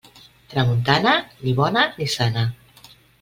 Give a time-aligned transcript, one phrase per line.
[0.53, 1.13] Tramuntana,
[1.43, 2.43] ni bona ni sana.